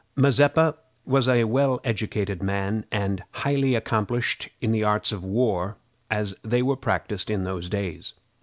Mazeppa 0.15 0.77
was 1.05 1.29
a 1.29 1.43
well 1.43 1.79
educated 1.83 2.41
man, 2.41 2.85
and 2.91 3.23
highly 3.33 3.75
accomplished 3.75 4.49
in 4.59 4.71
the 4.71 4.83
arts 4.83 5.11
of 5.11 5.23
war 5.23 5.77
as 6.09 6.33
they 6.43 6.63
were 6.63 6.75
practiced 6.75 7.29
in 7.29 7.43
those 7.43 7.69
days. 7.69 8.13